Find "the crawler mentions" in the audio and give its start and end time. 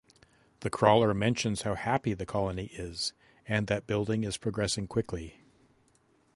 0.61-1.61